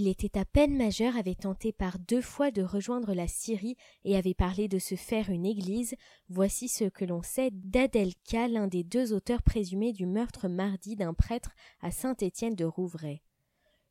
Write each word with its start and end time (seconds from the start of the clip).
Il 0.00 0.06
était 0.06 0.38
à 0.38 0.44
peine 0.44 0.76
majeur, 0.76 1.16
avait 1.16 1.34
tenté 1.34 1.72
par 1.72 1.98
deux 1.98 2.20
fois 2.20 2.52
de 2.52 2.62
rejoindre 2.62 3.14
la 3.14 3.26
Syrie 3.26 3.74
et 4.04 4.16
avait 4.16 4.32
parlé 4.32 4.68
de 4.68 4.78
se 4.78 4.94
faire 4.94 5.28
une 5.28 5.44
église. 5.44 5.96
Voici 6.28 6.68
ce 6.68 6.84
que 6.84 7.04
l'on 7.04 7.20
sait 7.24 7.50
d'Adelka, 7.50 8.46
l'un 8.46 8.68
des 8.68 8.84
deux 8.84 9.12
auteurs 9.12 9.42
présumés 9.42 9.92
du 9.92 10.06
meurtre 10.06 10.46
mardi 10.46 10.94
d'un 10.94 11.14
prêtre 11.14 11.50
à 11.80 11.90
Saint-Étienne 11.90 12.54
de 12.54 12.64
Rouvray. 12.64 13.22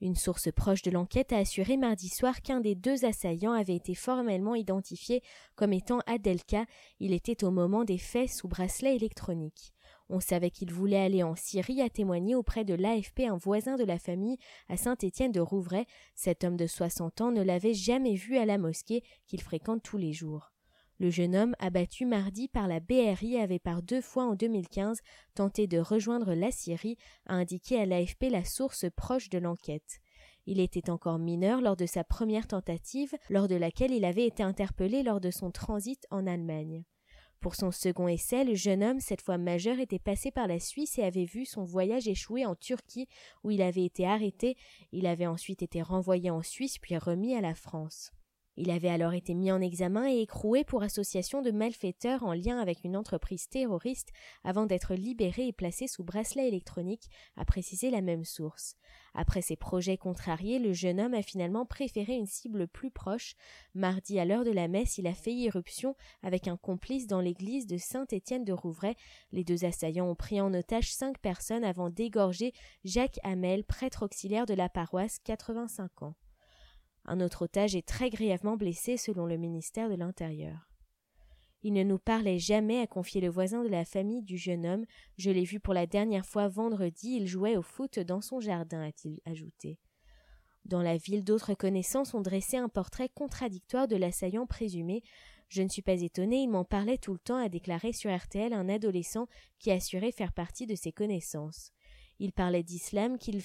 Une 0.00 0.16
source 0.16 0.50
proche 0.50 0.80
de 0.80 0.90
l'enquête 0.90 1.34
a 1.34 1.36
assuré 1.36 1.76
mardi 1.76 2.08
soir 2.08 2.40
qu'un 2.40 2.60
des 2.60 2.74
deux 2.74 3.04
assaillants 3.04 3.52
avait 3.52 3.76
été 3.76 3.94
formellement 3.94 4.54
identifié 4.54 5.22
comme 5.54 5.74
étant 5.74 5.98
Adelka. 6.06 6.64
Il 6.98 7.12
était 7.12 7.44
au 7.44 7.50
moment 7.50 7.84
des 7.84 7.98
faits 7.98 8.30
sous 8.30 8.48
bracelet 8.48 8.96
électronique. 8.96 9.74
On 10.12 10.18
savait 10.18 10.50
qu'il 10.50 10.72
voulait 10.72 10.98
aller 10.98 11.22
en 11.22 11.36
Syrie 11.36 11.80
à 11.80 11.88
témoigner 11.88 12.34
auprès 12.34 12.64
de 12.64 12.74
l'AFP 12.74 13.20
un 13.20 13.36
voisin 13.36 13.76
de 13.76 13.84
la 13.84 14.00
famille 14.00 14.38
à 14.68 14.76
Saint-Étienne 14.76 15.30
de 15.30 15.38
Rouvray. 15.38 15.86
Cet 16.16 16.42
homme 16.42 16.56
de 16.56 16.66
soixante 16.66 17.20
ans 17.20 17.30
ne 17.30 17.42
l'avait 17.42 17.74
jamais 17.74 18.14
vu 18.14 18.36
à 18.36 18.44
la 18.44 18.58
mosquée 18.58 19.04
qu'il 19.28 19.40
fréquente 19.40 19.84
tous 19.84 19.98
les 19.98 20.12
jours. 20.12 20.50
Le 20.98 21.10
jeune 21.10 21.36
homme, 21.36 21.54
abattu 21.60 22.06
mardi 22.06 22.48
par 22.48 22.66
la 22.66 22.80
BRI, 22.80 23.38
avait 23.38 23.60
par 23.60 23.82
deux 23.82 24.00
fois 24.00 24.24
en 24.24 24.34
2015 24.34 24.98
tenté 25.36 25.68
de 25.68 25.78
rejoindre 25.78 26.34
la 26.34 26.50
Syrie, 26.50 26.96
a 27.26 27.34
indiqué 27.34 27.80
à 27.80 27.86
l'AFP 27.86 28.24
la 28.30 28.44
source 28.44 28.86
proche 28.96 29.30
de 29.30 29.38
l'enquête. 29.38 30.00
Il 30.44 30.58
était 30.58 30.90
encore 30.90 31.20
mineur 31.20 31.60
lors 31.60 31.76
de 31.76 31.86
sa 31.86 32.02
première 32.02 32.48
tentative, 32.48 33.14
lors 33.30 33.46
de 33.46 33.54
laquelle 33.54 33.92
il 33.92 34.04
avait 34.04 34.26
été 34.26 34.42
interpellé 34.42 35.04
lors 35.04 35.20
de 35.20 35.30
son 35.30 35.52
transit 35.52 36.04
en 36.10 36.26
Allemagne. 36.26 36.82
Pour 37.40 37.54
son 37.54 37.70
second 37.70 38.06
essai, 38.06 38.44
le 38.44 38.54
jeune 38.54 38.82
homme, 38.82 39.00
cette 39.00 39.22
fois 39.22 39.38
majeur, 39.38 39.80
était 39.80 39.98
passé 39.98 40.30
par 40.30 40.46
la 40.46 40.60
Suisse 40.60 40.98
et 40.98 41.04
avait 41.04 41.24
vu 41.24 41.46
son 41.46 41.64
voyage 41.64 42.06
échouer 42.06 42.44
en 42.44 42.54
Turquie, 42.54 43.08
où 43.44 43.50
il 43.50 43.62
avait 43.62 43.84
été 43.86 44.06
arrêté. 44.06 44.56
Il 44.92 45.06
avait 45.06 45.26
ensuite 45.26 45.62
été 45.62 45.80
renvoyé 45.80 46.30
en 46.30 46.42
Suisse 46.42 46.78
puis 46.78 46.98
remis 46.98 47.34
à 47.34 47.40
la 47.40 47.54
France. 47.54 48.12
Il 48.56 48.70
avait 48.70 48.88
alors 48.88 49.14
été 49.14 49.34
mis 49.34 49.52
en 49.52 49.60
examen 49.60 50.08
et 50.08 50.20
écroué 50.20 50.64
pour 50.64 50.82
association 50.82 51.40
de 51.40 51.50
malfaiteurs 51.50 52.24
en 52.24 52.34
lien 52.34 52.58
avec 52.58 52.84
une 52.84 52.96
entreprise 52.96 53.48
terroriste 53.48 54.10
avant 54.44 54.66
d'être 54.66 54.94
libéré 54.94 55.46
et 55.46 55.52
placé 55.52 55.86
sous 55.86 56.04
bracelet 56.04 56.48
électronique, 56.48 57.08
a 57.36 57.44
précisé 57.44 57.90
la 57.90 58.00
même 58.00 58.24
source. 58.24 58.74
Après 59.14 59.42
ses 59.42 59.56
projets 59.56 59.96
contrariés, 59.96 60.58
le 60.58 60.72
jeune 60.72 61.00
homme 61.00 61.14
a 61.14 61.22
finalement 61.22 61.64
préféré 61.64 62.14
une 62.14 62.26
cible 62.26 62.68
plus 62.68 62.90
proche. 62.90 63.34
Mardi, 63.74 64.18
à 64.18 64.24
l'heure 64.24 64.44
de 64.44 64.50
la 64.50 64.68
messe, 64.68 64.98
il 64.98 65.06
a 65.06 65.14
fait 65.14 65.32
irruption 65.32 65.96
avec 66.22 66.48
un 66.48 66.56
complice 66.56 67.06
dans 67.06 67.20
l'église 67.20 67.66
de 67.66 67.76
Saint-Étienne 67.76 68.44
de 68.44 68.52
Rouvray. 68.52 68.94
Les 69.32 69.44
deux 69.44 69.64
assaillants 69.64 70.08
ont 70.08 70.14
pris 70.14 70.40
en 70.40 70.52
otage 70.54 70.92
cinq 70.92 71.18
personnes 71.18 71.64
avant 71.64 71.90
d'égorger 71.90 72.52
Jacques 72.84 73.20
Hamel, 73.22 73.64
prêtre 73.64 74.04
auxiliaire 74.04 74.46
de 74.46 74.54
la 74.54 74.68
paroisse, 74.68 75.18
85 75.24 76.02
ans. 76.02 76.14
Un 77.10 77.20
autre 77.20 77.42
otage 77.42 77.74
est 77.74 77.88
très 77.88 78.08
grièvement 78.08 78.56
blessé 78.56 78.96
selon 78.96 79.26
le 79.26 79.36
ministère 79.36 79.90
de 79.90 79.96
l'Intérieur. 79.96 80.70
Il 81.64 81.72
ne 81.72 81.82
nous 81.82 81.98
parlait 81.98 82.38
jamais, 82.38 82.78
a 82.78 82.86
confié 82.86 83.20
le 83.20 83.28
voisin 83.28 83.64
de 83.64 83.68
la 83.68 83.84
famille 83.84 84.22
du 84.22 84.38
jeune 84.38 84.64
homme. 84.64 84.84
Je 85.18 85.32
l'ai 85.32 85.42
vu 85.42 85.58
pour 85.58 85.74
la 85.74 85.88
dernière 85.88 86.24
fois 86.24 86.46
vendredi, 86.46 87.16
il 87.16 87.26
jouait 87.26 87.56
au 87.56 87.62
foot 87.62 87.98
dans 87.98 88.20
son 88.20 88.38
jardin, 88.38 88.80
a-t-il 88.82 89.18
ajouté. 89.24 89.80
Dans 90.64 90.82
la 90.82 90.98
ville, 90.98 91.24
d'autres 91.24 91.54
connaissances 91.54 92.14
ont 92.14 92.20
dressé 92.20 92.58
un 92.58 92.68
portrait 92.68 93.08
contradictoire 93.08 93.88
de 93.88 93.96
l'assaillant 93.96 94.46
présumé. 94.46 95.02
Je 95.48 95.62
ne 95.62 95.68
suis 95.68 95.82
pas 95.82 96.00
étonné, 96.00 96.36
il 96.42 96.48
m'en 96.48 96.64
parlait 96.64 96.96
tout 96.96 97.14
le 97.14 97.18
temps, 97.18 97.42
a 97.42 97.48
déclaré 97.48 97.92
sur 97.92 98.16
RTL 98.16 98.52
un 98.52 98.68
adolescent 98.68 99.26
qui 99.58 99.72
assurait 99.72 100.12
faire 100.12 100.32
partie 100.32 100.68
de 100.68 100.76
ses 100.76 100.92
connaissances. 100.92 101.72
Il 102.20 102.32
parlait 102.32 102.62
d'islam, 102.62 103.18
qu'il 103.18 103.42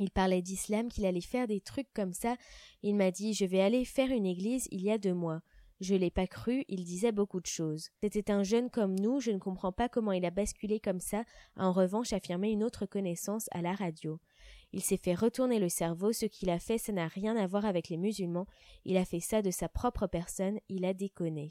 il 0.00 0.10
parlait 0.10 0.42
d'islam, 0.42 0.88
qu'il 0.88 1.06
allait 1.06 1.20
faire 1.20 1.46
des 1.46 1.60
trucs 1.60 1.92
comme 1.94 2.12
ça. 2.12 2.36
Il 2.82 2.96
m'a 2.96 3.10
dit 3.10 3.34
Je 3.34 3.44
vais 3.44 3.60
aller 3.60 3.84
faire 3.84 4.10
une 4.10 4.26
église 4.26 4.68
il 4.70 4.82
y 4.82 4.90
a 4.90 4.98
deux 4.98 5.14
mois. 5.14 5.40
Je 5.80 5.94
l'ai 5.94 6.10
pas 6.10 6.26
cru, 6.26 6.64
il 6.68 6.84
disait 6.84 7.12
beaucoup 7.12 7.40
de 7.40 7.46
choses. 7.46 7.90
C'était 8.02 8.32
un 8.32 8.42
jeune 8.42 8.68
comme 8.68 8.98
nous, 8.98 9.20
je 9.20 9.30
ne 9.30 9.38
comprends 9.38 9.70
pas 9.70 9.88
comment 9.88 10.10
il 10.10 10.24
a 10.24 10.30
basculé 10.30 10.80
comme 10.80 10.98
ça, 10.98 11.22
en 11.56 11.72
revanche 11.72 12.12
affirmé 12.12 12.50
une 12.50 12.64
autre 12.64 12.84
connaissance 12.84 13.46
à 13.52 13.62
la 13.62 13.74
radio. 13.74 14.18
Il 14.72 14.82
s'est 14.82 14.96
fait 14.96 15.14
retourner 15.14 15.60
le 15.60 15.68
cerveau, 15.68 16.12
ce 16.12 16.26
qu'il 16.26 16.50
a 16.50 16.58
fait, 16.58 16.78
ça 16.78 16.92
n'a 16.92 17.06
rien 17.06 17.36
à 17.36 17.46
voir 17.46 17.64
avec 17.64 17.90
les 17.90 17.96
musulmans, 17.96 18.46
il 18.84 18.96
a 18.96 19.04
fait 19.04 19.20
ça 19.20 19.40
de 19.40 19.52
sa 19.52 19.68
propre 19.68 20.08
personne, 20.08 20.58
il 20.68 20.84
a 20.84 20.94
déconné. 20.94 21.50